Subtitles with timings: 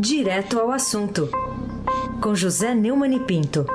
[0.00, 1.28] Direto ao assunto,
[2.22, 3.66] com José Neumann e Pinto.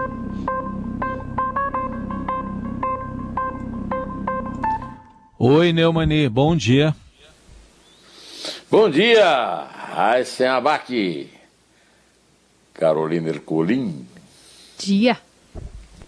[5.37, 6.96] Oi, Neumani, bom dia.
[8.71, 11.30] Bom dia, Aysen Abac,
[12.74, 14.08] Carolina Ercolim.
[14.80, 15.20] Dia.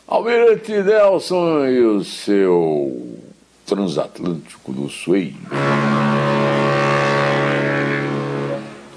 [0.07, 3.17] Almirante Nelson e o seu
[3.65, 5.33] transatlântico do Suez.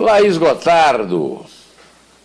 [0.03, 1.47] Laís Gotardo,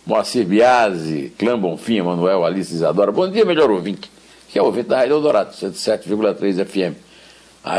[0.04, 3.12] Moacir Biasi, Clã Bonfim, Manuel Alice Isadora.
[3.12, 4.10] Bom dia, melhor ouvinte,
[4.48, 6.96] que é o ouvinte da Rádio Eldorado, 107,3 FM.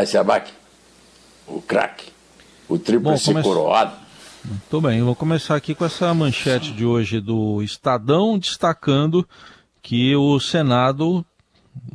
[0.02, 0.54] Esse abaque,
[1.46, 2.06] o craque,
[2.70, 3.44] o tríplice come...
[3.44, 3.92] coroado.
[4.46, 9.28] Muito bem, vou começar aqui com essa manchete de hoje do Estadão, destacando
[9.82, 11.26] que o Senado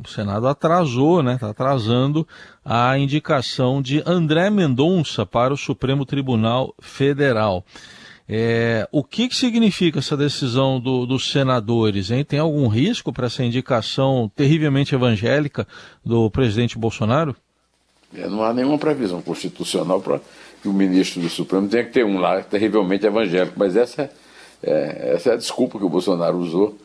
[0.03, 1.35] o Senado atrasou, né?
[1.35, 2.27] Está atrasando
[2.63, 7.63] a indicação de André Mendonça para o Supremo Tribunal Federal.
[8.27, 12.09] É, o que, que significa essa decisão do, dos senadores?
[12.09, 12.25] Hein?
[12.25, 15.67] Tem algum risco para essa indicação terrivelmente evangélica
[16.03, 17.35] do presidente Bolsonaro?
[18.15, 20.19] É, não há nenhuma previsão constitucional para
[20.61, 24.09] que o ministro do Supremo tenha que ter um lá terrivelmente evangélico, mas essa é,
[24.63, 26.75] é essa é a desculpa que o Bolsonaro usou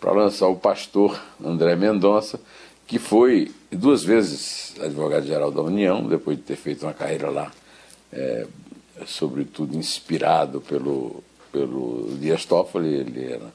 [0.00, 2.40] para lançar o pastor André Mendonça,
[2.86, 7.52] que foi duas vezes advogado-geral da União, depois de ter feito uma carreira lá
[8.12, 8.46] é,
[9.06, 13.52] sobretudo inspirado pelo, pelo Dias Toffoli, ele era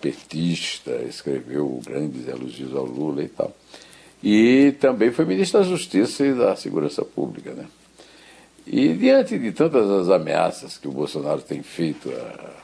[0.00, 3.54] petista, escreveu grandes elogios ao Lula e tal.
[4.22, 7.52] E também foi ministro da Justiça e da Segurança Pública.
[7.52, 7.66] Né?
[8.66, 12.63] E diante de tantas as ameaças que o Bolsonaro tem feito a,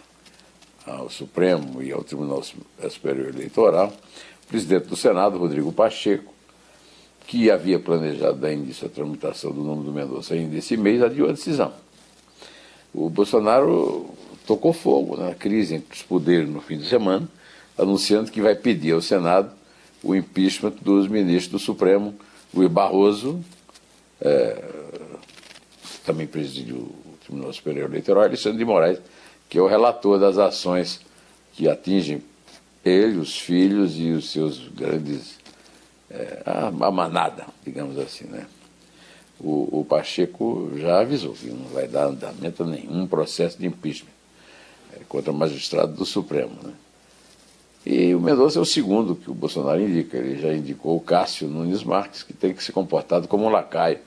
[0.87, 3.93] ao Supremo e ao Tribunal Superior Eleitoral,
[4.45, 6.33] o presidente do Senado, Rodrigo Pacheco,
[7.27, 11.29] que havia planejado dar início à tramitação do nome do Mendonça ainda esse mês, adiou
[11.29, 11.73] a decisão.
[12.93, 14.11] O Bolsonaro
[14.47, 17.29] tocou fogo na crise entre os poderes no fim de semana,
[17.79, 19.53] anunciando que vai pedir ao Senado
[20.03, 22.15] o impeachment dos ministros do Supremo,
[22.53, 23.41] Luiz Barroso,
[24.21, 24.65] é,
[26.05, 28.99] também presidiu o Tribunal Superior Eleitoral, Alexandre de Moraes,
[29.51, 31.01] que é o relator das ações
[31.53, 32.23] que atingem
[32.85, 35.39] ele, os filhos e os seus grandes.
[36.09, 38.47] É, a, manada, digamos assim, né?
[39.39, 44.11] o, o Pacheco já avisou que não vai dar andamento a nenhum processo de impeachment
[44.93, 46.53] é, contra o magistrado do Supremo.
[46.63, 46.73] Né?
[47.87, 50.17] E o Mendonça é o segundo que o Bolsonaro indica.
[50.17, 53.99] Ele já indicou o Cássio Nunes Marques, que tem que ser comportado como um lacaio,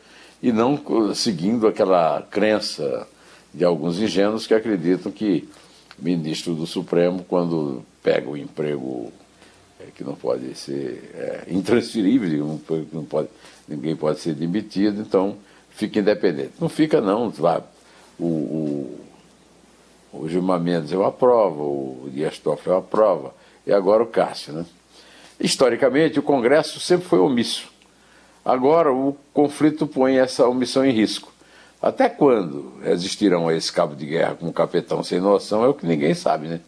[0.42, 0.80] e não
[1.16, 3.08] seguindo aquela crença
[3.54, 5.48] de alguns ingênuos que acreditam que
[5.98, 9.12] ministro do Supremo, quando pega o emprego
[9.80, 12.60] é, que não pode ser é, intransferível,
[12.92, 13.30] não, pode
[13.68, 15.38] ninguém pode ser demitido, então
[15.70, 16.54] fica independente.
[16.60, 17.62] Não fica não, lá,
[18.20, 19.00] o, o,
[20.14, 23.34] o Gilmar Mendes eu aprovo, o Dias Toffoli eu aprovo,
[23.66, 24.54] e agora o Cássio.
[24.54, 24.66] Né?
[25.40, 27.72] Historicamente, o Congresso sempre foi omisso.
[28.44, 31.32] Agora o conflito põe essa omissão em risco.
[31.84, 35.74] Até quando resistirão a esse cabo de guerra com um capitão sem noção é o
[35.74, 36.62] que ninguém sabe, né?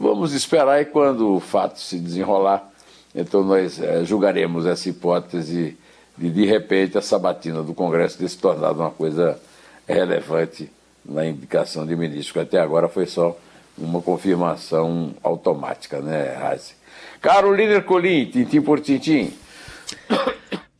[0.00, 2.68] Vamos esperar e quando o fato se desenrolar,
[3.14, 5.76] então nós é, julgaremos essa hipótese
[6.16, 9.40] de de repente a sabatina do Congresso ter se tornado uma coisa
[9.86, 10.68] relevante
[11.04, 13.38] na indicação de ministro, que até agora foi só
[13.78, 16.74] uma confirmação automática, né, Razi?
[17.20, 19.32] Carolina Ercolim, tintim por tintim.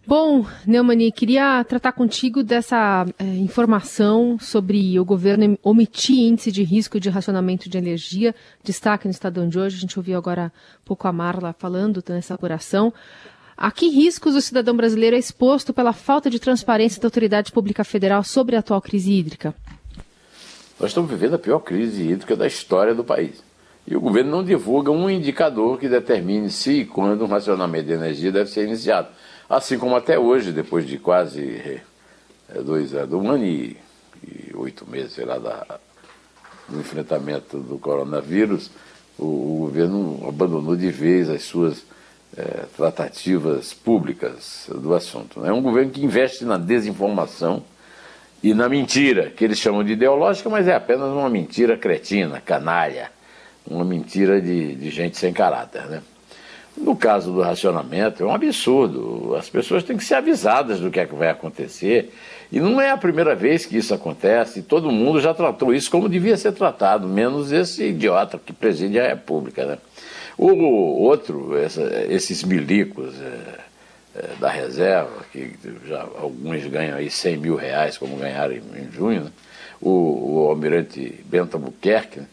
[0.09, 6.99] Bom, Neumani, queria tratar contigo dessa é, informação sobre o governo omitir índice de risco
[6.99, 8.35] de racionamento de energia.
[8.65, 12.33] Destaque no Estadão de hoje, a gente ouviu agora um pouco a Marla falando nessa
[12.33, 12.91] apuração.
[13.55, 17.85] A que riscos o cidadão brasileiro é exposto pela falta de transparência da autoridade pública
[17.85, 19.55] federal sobre a atual crise hídrica?
[20.81, 23.45] Nós estamos vivendo a pior crise hídrica da história do país.
[23.87, 27.93] E o governo não divulga um indicador que determine se e quando um racionamento de
[27.93, 29.09] energia deve ser iniciado.
[29.49, 31.81] Assim como até hoje, depois de quase
[32.51, 33.77] é, dois anos, um ano e,
[34.23, 35.79] e oito meses, sei lá, da,
[36.69, 38.71] do enfrentamento do coronavírus,
[39.19, 41.83] o, o governo abandonou de vez as suas
[42.37, 45.45] é, tratativas públicas do assunto.
[45.47, 47.63] É um governo que investe na desinformação
[48.43, 53.11] e na mentira, que eles chamam de ideológica, mas é apenas uma mentira cretina, canalha,
[53.67, 55.87] uma mentira de, de gente sem caráter.
[55.87, 56.03] Né?
[56.81, 59.35] No caso do racionamento, é um absurdo.
[59.37, 62.13] As pessoas têm que ser avisadas do que é que vai acontecer.
[62.51, 66.09] E não é a primeira vez que isso acontece, todo mundo já tratou isso como
[66.09, 69.67] devia ser tratado, menos esse idiota que preside a República.
[69.67, 69.79] Né?
[70.37, 70.53] O
[71.03, 73.61] outro, essa, esses milicos é,
[74.17, 75.53] é, da reserva, que
[75.87, 79.33] já alguns ganham aí 100 mil reais, como ganharam em, em junho, né?
[79.81, 82.27] o, o almirante Bento Albuquerque, né,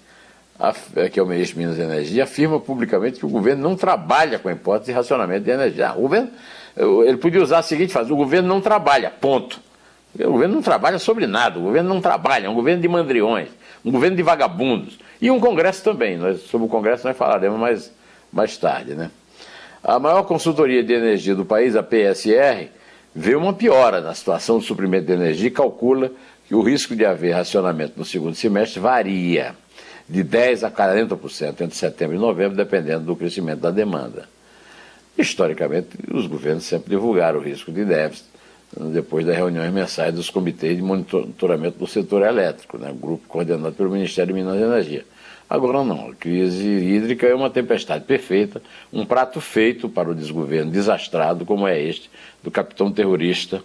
[1.12, 4.48] que é o ministro Minas e Energia, afirma publicamente que o governo não trabalha com
[4.48, 5.94] a hipótese de racionamento de energia.
[5.94, 6.30] O governo,
[7.06, 9.60] ele podia usar a seguinte frase: o governo não trabalha, ponto.
[10.18, 13.50] O governo não trabalha sobre nada, o governo não trabalha, é um governo de mandriões,
[13.84, 14.98] um governo de vagabundos.
[15.22, 17.92] E um Congresso também, nós, sobre o Congresso nós falaremos mais,
[18.32, 18.96] mais tarde.
[18.96, 19.12] Né?
[19.84, 22.70] A maior consultoria de energia do país, a PSR,
[23.14, 26.10] vê uma piora na situação do suprimento de energia e calcula
[26.48, 29.54] que o risco de haver racionamento no segundo semestre varia
[30.08, 34.28] de 10% a 40% entre setembro e novembro, dependendo do crescimento da demanda.
[35.18, 38.36] Historicamente, os governos sempre divulgaram o risco de déficit
[38.78, 43.90] depois das reuniões mensais dos comitês de monitoramento do setor elétrico, né, grupo coordenado pelo
[43.90, 45.06] Ministério de Minas e Energia.
[45.50, 48.62] Agora não, a crise hídrica é uma tempestade perfeita,
[48.92, 52.10] um prato feito para o desgoverno desastrado como é este
[52.44, 53.62] do capitão terrorista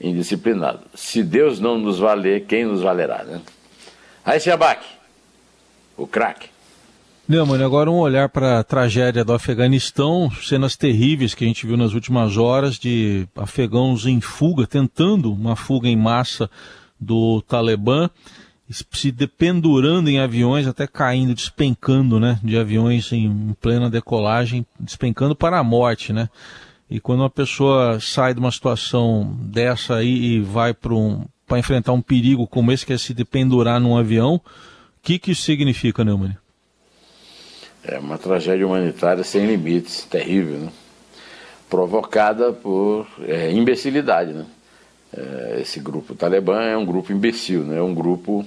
[0.00, 0.80] indisciplinado.
[0.94, 3.40] Se Deus não nos valer, quem nos valerá, né?
[4.24, 4.84] Aí, Abac,
[5.96, 6.48] o craque.
[7.28, 11.76] Neumann, agora um olhar para a tragédia do Afeganistão, cenas terríveis que a gente viu
[11.76, 16.50] nas últimas horas de afegãos em fuga, tentando uma fuga em massa
[16.98, 18.10] do Talibã,
[18.68, 25.58] se dependurando em aviões, até caindo, despencando, né, de aviões em plena decolagem, despencando para
[25.58, 26.28] a morte, né?
[26.90, 31.24] E quando uma pessoa sai de uma situação dessa aí e vai para um,
[31.56, 34.40] enfrentar um perigo como esse, que é se dependurar num avião,
[35.02, 36.36] que, que isso significa, Neumann?
[37.84, 40.72] É uma tragédia humanitária sem limites, terrível, né?
[41.68, 44.32] provocada por é, imbecilidade.
[44.32, 44.46] Né?
[45.12, 47.78] É, esse grupo Talibã é um grupo imbecil, né?
[47.78, 48.46] é um grupo,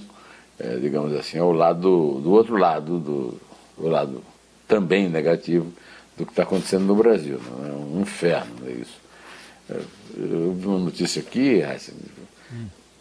[0.57, 3.41] é, digamos assim, ao lado do outro lado, do,
[3.77, 4.23] do lado
[4.65, 5.71] também negativo
[6.17, 7.37] do que está acontecendo no Brasil.
[7.37, 7.69] Né?
[7.69, 9.05] É um inferno é isso.
[10.15, 11.61] Eu vi uma notícia aqui,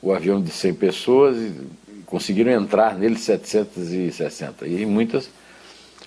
[0.03, 1.37] o avião de 100 pessoas
[2.15, 5.29] conseguiram entrar nele 760 e muitas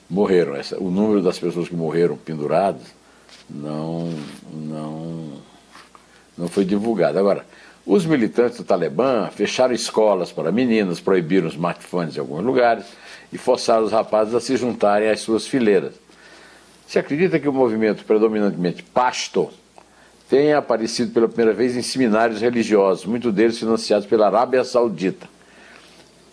[0.10, 0.54] morreram.
[0.78, 2.84] O número das pessoas que morreram penduradas
[3.50, 4.14] não,
[4.54, 5.34] não,
[6.38, 7.20] não foi divulgado.
[7.20, 7.46] Agora,
[7.86, 12.86] os militantes do Talibã fecharam escolas para meninas, proibiram smartphones em alguns lugares
[13.34, 15.92] e forçaram os rapazes a se juntarem às suas fileiras.
[16.88, 19.50] Se acredita que o movimento predominantemente pasto
[20.30, 25.36] tenha aparecido pela primeira vez em seminários religiosos, muitos deles financiados pela Arábia Saudita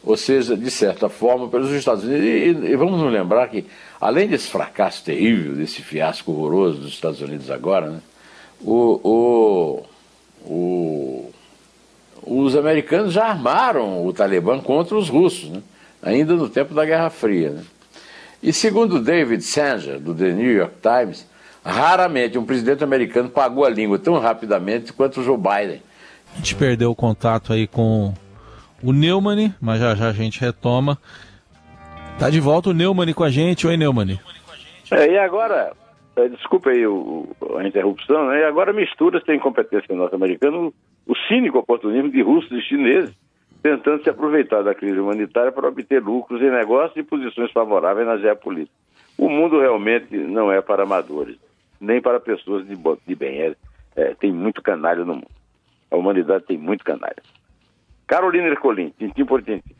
[0.04, 2.24] ou seja, de certa forma, pelos Estados Unidos.
[2.24, 3.64] E, e, vamos nos lembrar que,
[4.00, 8.00] além desse fracasso terrível, desse fiasco horroroso dos Estados Unidos agora, né,
[8.60, 9.82] o, o,
[10.46, 11.32] o,
[12.22, 15.62] os americanos já armaram o Talibã contra os russos, né,
[16.02, 17.50] ainda no tempo da Guerra Fria.
[17.50, 17.62] Né.
[18.42, 21.26] E segundo David Sanger, do The New York Times,
[21.64, 25.82] raramente um presidente americano pagou a língua tão rapidamente quanto Joe Biden.
[26.34, 28.12] A gente perdeu o contato aí com
[28.84, 30.98] o Neumann, mas já já a gente retoma.
[32.18, 33.66] Tá de volta o Neumann com a gente.
[33.66, 34.18] Oi, Neumann.
[34.90, 35.72] É, e agora,
[36.16, 37.26] é, desculpa aí o,
[37.56, 38.40] a interrupção, né?
[38.40, 40.74] E agora mistura sem competência norte-americana o,
[41.06, 43.14] o cínico oportunismo de russos e chineses
[43.64, 48.18] tentando se aproveitar da crise humanitária para obter lucros em negócios e posições favoráveis na
[48.18, 48.76] geopolítica.
[49.16, 51.38] O mundo realmente não é para amadores,
[51.80, 53.40] nem para pessoas de, de bem.
[53.40, 53.56] É,
[53.96, 55.30] é, tem muito canalha no mundo.
[55.90, 57.22] A humanidade tem muito canalha.
[58.06, 59.74] Carolina Ercolim, tintim por tintim.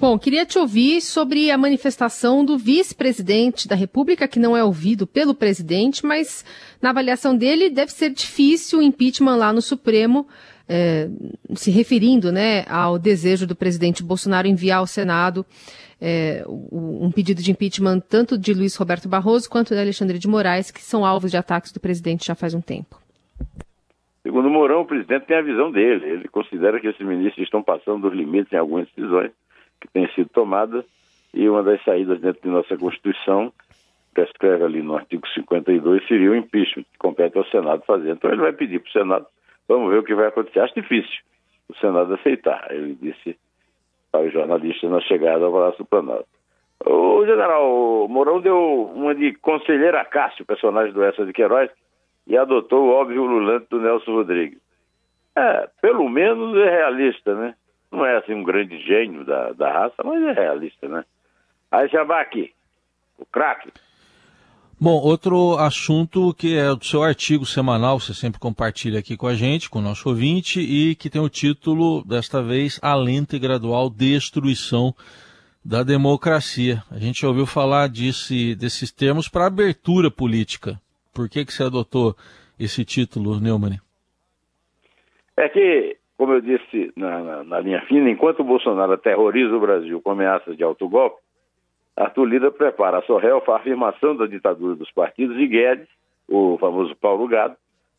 [0.00, 5.06] Bom, queria te ouvir sobre a manifestação do vice-presidente da República, que não é ouvido
[5.06, 6.42] pelo presidente, mas
[6.80, 10.26] na avaliação dele deve ser difícil o impeachment lá no Supremo,
[10.66, 11.06] é,
[11.54, 15.44] se referindo né, ao desejo do presidente Bolsonaro enviar ao Senado
[16.00, 20.70] é, um pedido de impeachment tanto de Luiz Roberto Barroso quanto de Alexandre de Moraes,
[20.70, 22.98] que são alvos de ataques do presidente já faz um tempo.
[24.22, 26.06] Segundo Mourão, o presidente tem a visão dele.
[26.08, 29.32] Ele considera que esses ministros estão passando dos limites em algumas decisões
[29.80, 30.84] que têm sido tomadas
[31.32, 33.52] e uma das saídas dentro de nossa Constituição,
[34.12, 38.10] prescreve ali no artigo 52, seria o impeachment, que compete ao Senado fazer.
[38.10, 39.26] Então ele vai pedir para o Senado,
[39.68, 40.60] vamos ver o que vai acontecer.
[40.60, 41.22] Acho difícil
[41.68, 42.66] o Senado aceitar.
[42.70, 43.38] Ele disse
[44.10, 46.26] para os jornalistas na chegada ao Palácio do Planalto.
[46.84, 51.70] O general Mourão deu uma de conselheira Cássio, personagem do Essa de Queiroz,
[52.30, 54.60] e adotou o óbvio ululante do Nelson Rodrigues.
[55.36, 57.56] É, pelo menos é realista, né?
[57.90, 61.04] Não é assim um grande gênio da, da raça, mas é realista, né?
[61.72, 62.52] Aí Jabaque,
[63.18, 63.72] o craque.
[64.80, 69.34] Bom, outro assunto que é do seu artigo semanal, você sempre compartilha aqui com a
[69.34, 73.40] gente, com o nosso ouvinte, e que tem o título, desta vez, A Lenta e
[73.40, 74.94] Gradual Destruição
[75.64, 76.82] da Democracia.
[76.92, 80.80] A gente ouviu falar desse, desses termos para abertura política.
[81.14, 82.14] Por que, que você adotou
[82.58, 83.78] esse título, Neumann?
[85.36, 89.60] É que como eu disse na, na, na linha fina, enquanto o Bolsonaro aterroriza o
[89.60, 91.16] Brasil com ameaças de autogolpe,
[91.96, 95.88] Arthur Lira prepara a Sorrel a afirmação da ditadura dos partidos e Guedes,
[96.28, 97.56] o famoso Paulo Gado,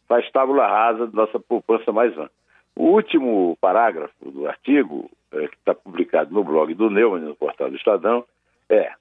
[0.07, 2.29] faz tábula rasa da nossa poupança mais vã.
[2.75, 7.71] O último parágrafo do artigo, é, que está publicado no blog do Neumann, no portal
[7.71, 8.23] do Estadão,
[8.69, 8.91] é: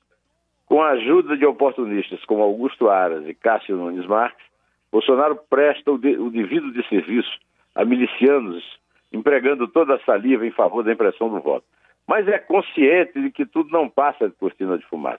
[0.70, 4.46] com a ajuda de oportunistas como Augusto Aras e Cássio Nunes Marques,
[4.92, 7.40] Bolsonaro presta o, de, o devido de serviço
[7.74, 8.64] a milicianos,
[9.12, 11.66] empregando toda a saliva em favor da impressão do voto.
[12.06, 15.18] Mas é consciente de que tudo não passa de cortina de fumaça.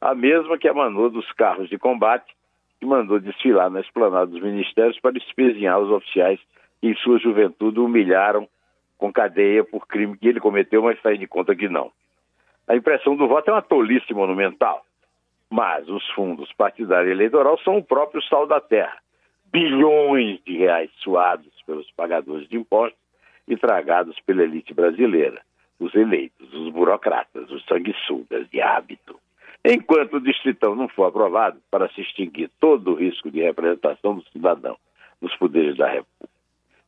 [0.00, 2.34] A mesma que emanou dos carros de combate
[2.80, 6.40] que mandou desfilar na esplanada dos ministérios para espezinhar os oficiais
[6.80, 8.48] que em sua juventude humilharam
[8.96, 11.92] com cadeia por crime que ele cometeu, mas sai de conta que não.
[12.66, 14.84] A impressão do voto é uma tolice monumental,
[15.50, 18.98] mas os fundos partidário eleitoral são o próprio sal da terra.
[19.50, 22.98] Bilhões de reais suados pelos pagadores de impostos
[23.46, 25.40] e tragados pela elite brasileira,
[25.80, 29.18] os eleitos, os burocratas, os sanguessugas de hábito.
[29.64, 34.24] Enquanto o distritão não for aprovado para se extinguir todo o risco de representação do
[34.30, 34.76] cidadão
[35.20, 36.28] nos poderes da República,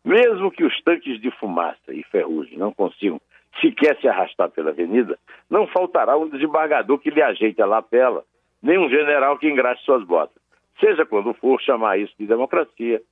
[0.05, 3.21] mesmo que os tanques de fumaça e ferrugem não consigam
[3.61, 8.25] sequer se arrastar pela avenida, não faltará um desembargador que lhe ajeite a lapela,
[8.63, 10.41] nem um general que engraxe suas botas.
[10.79, 13.03] Seja quando for chamar isso de democracia,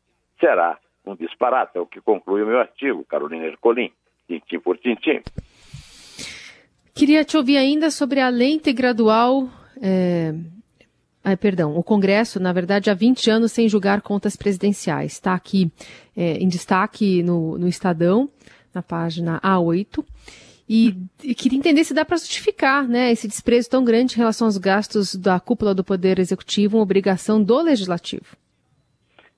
[0.40, 3.90] será um disparate, é o que conclui o meu artigo, Carolina Ercolim,
[4.26, 5.22] tintim por tintim.
[6.94, 9.48] Queria te ouvir ainda sobre a lenta e gradual.
[9.80, 10.34] É...
[11.22, 15.12] Ah, perdão, o Congresso, na verdade, há 20 anos sem julgar contas presidenciais.
[15.12, 15.70] Está aqui
[16.16, 18.30] é, em destaque no, no Estadão,
[18.74, 20.04] na página A8.
[20.68, 20.94] E,
[21.24, 24.58] e, queria entender se dá para justificar né, esse desprezo tão grande em relação aos
[24.58, 28.36] gastos da cúpula do Poder Executivo, uma obrigação do Legislativo.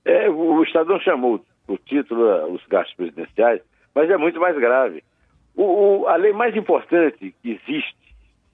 [0.04, 3.60] É, o Estadão chamou o título os gastos presidenciais,
[3.94, 5.04] mas é muito mais grave.
[5.54, 5.62] O,
[6.02, 7.96] o, a lei mais importante que existe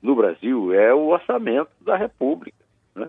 [0.02, 2.62] no Brasil é o orçamento da República,
[2.94, 3.08] né?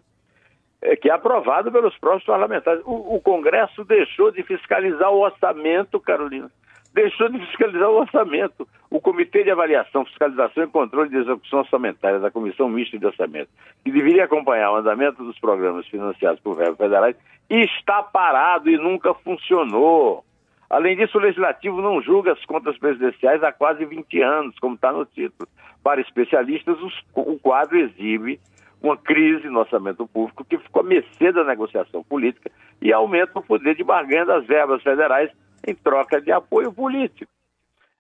[0.81, 2.81] é, que é aprovado pelos próprios parlamentares.
[2.85, 6.49] O, o Congresso deixou de fiscalizar o orçamento, Carolina.
[6.93, 8.67] Deixou de fiscalizar o orçamento.
[8.89, 13.49] O Comitê de Avaliação, Fiscalização e Controle de Execução Orçamentária da Comissão Mista de Orçamento,
[13.83, 17.15] que deveria acompanhar o andamento dos programas financiados por verbos federais,
[17.49, 20.23] está parado e nunca funcionou.
[20.69, 24.91] Além disso, o Legislativo não julga as contas presidenciais há quase 20 anos, como está
[24.91, 25.47] no título.
[25.83, 26.77] Para especialistas,
[27.13, 28.39] o quadro exibe
[28.81, 33.43] uma crise no orçamento público que ficou a mercê da negociação política e aumenta o
[33.43, 35.31] poder de barganha das verbas federais
[35.65, 37.31] em troca de apoio político.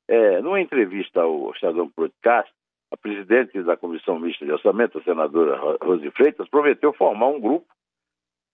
[0.07, 2.51] É, numa entrevista ao Estadão Podcast,
[2.91, 7.67] a presidente da Comissão Mista de Orçamento, a senadora Rose Freitas, prometeu formar um grupo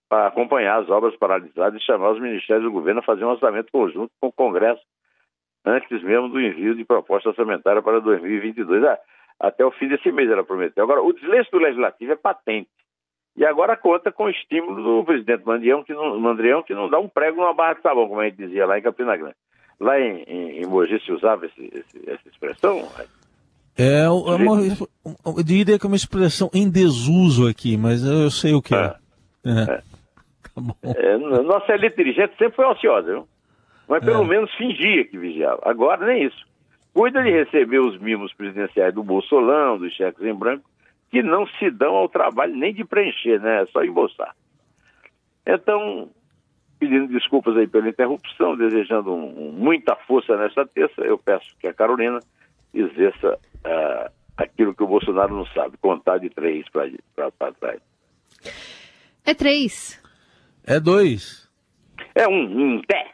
[0.08, 3.70] para acompanhar as obras paralisadas e chamar os ministérios do governo a fazer um orçamento
[3.70, 4.82] conjunto com o Congresso
[5.64, 8.84] antes mesmo do envio de proposta orçamentária para 2022.
[8.84, 8.98] Ah,
[9.40, 10.84] até o fim desse mês ela prometeu.
[10.84, 12.70] Agora, o desleixo do Legislativo é patente.
[13.36, 17.00] E agora conta com o estímulo do presidente Mandrião, que não, Mandrião, que não dá
[17.00, 19.34] um prego numa barra de sabão, como a gente dizia lá em Campina Grande.
[19.80, 22.88] Lá em, em, em Mogi se usava esse, esse, essa expressão?
[23.76, 24.62] É, é uma,
[25.26, 28.94] eu diria que é uma expressão em desuso aqui, mas eu sei o que é.
[29.44, 29.72] é.
[29.72, 29.82] é.
[30.84, 33.28] É, nossa elite dirigente sempre foi ociosa, viu?
[33.88, 34.26] mas pelo é.
[34.26, 35.60] menos fingia que vigiava.
[35.64, 36.46] Agora nem isso.
[36.94, 40.64] Cuida de receber os mimos presidenciais do Bolsolão, dos cheques em branco,
[41.10, 43.62] que não se dão ao trabalho nem de preencher, né?
[43.62, 44.34] É só embolsar.
[45.44, 46.08] Então,
[46.78, 51.66] pedindo desculpas aí pela interrupção, desejando um, um, muita força nesta terça, eu peço que
[51.66, 52.20] a Carolina
[52.72, 57.80] exerça uh, aquilo que o Bolsonaro não sabe, contar de três para trás.
[59.26, 60.00] É três.
[60.64, 61.48] É dois.
[62.14, 63.13] É um, um pé.